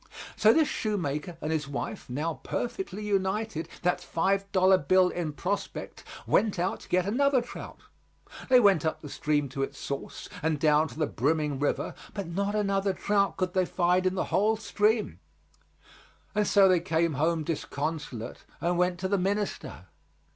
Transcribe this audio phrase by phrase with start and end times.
[0.35, 6.03] So this shoemaker and his wife, now perfectly united, that five dollar bill in prospect,
[6.25, 7.81] went out to get another trout.
[8.49, 12.25] They went up the stream to its source and down to the brimming river, but
[12.25, 15.19] not another trout could they find in the whole stream;
[16.33, 19.85] and so they came home disconsolate and went to the minister.